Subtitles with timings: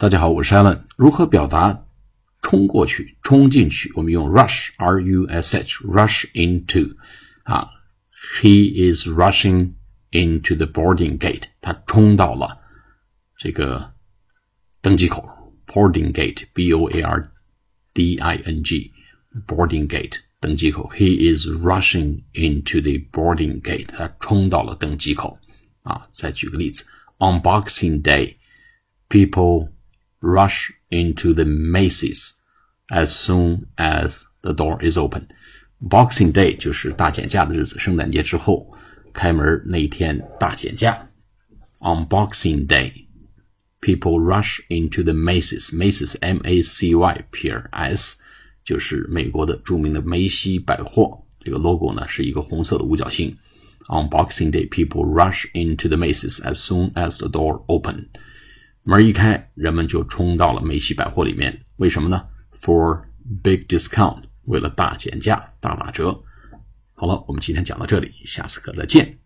[0.00, 0.80] 大家好，我是 Allen。
[0.96, 1.78] 如何表达
[2.40, 3.92] 冲过去、冲进去？
[3.94, 6.94] 我们用 rush r u s h rush into
[8.42, 9.74] is rushing
[10.12, 11.42] into the boarding gate。
[11.60, 12.58] 他冲到了
[13.36, 13.92] 这个
[14.80, 15.22] 登机口
[15.66, 17.28] boarding gate，b-o-a-r-d-i-n-g，boarding
[19.86, 20.90] gate，登机口。
[20.94, 23.88] He is rushing into the boarding gate。
[23.88, 25.38] 他冲到了登机口
[25.82, 26.08] 啊。
[26.10, 26.86] 再举个例子
[27.18, 29.72] ，Unboxing Day，people。
[30.20, 32.34] rush into the Macy's
[32.90, 35.28] as soon as the door is open.
[35.80, 38.70] Boxing Day 就是大减价的日子，圣诞节之后
[39.14, 41.08] 开门那一天大减价。
[41.80, 43.06] On Boxing Day,
[43.80, 45.72] people rush into the Macy's.
[45.74, 48.20] Macy's M A C Y P R S
[48.62, 51.24] 就是美国的著名的梅西百货。
[51.42, 53.34] 这个 logo 呢是一个红色的五角星。
[53.88, 58.08] On Boxing Day, people rush into the Macy's as soon as the door open.
[58.90, 61.56] 门一开，人们就冲到了梅西百货里面。
[61.76, 62.24] 为什么呢
[62.60, 63.00] ？For
[63.40, 66.06] big discount，为了大减价、大打折。
[66.94, 69.16] 好了，我们今天讲到这里，下次课再见。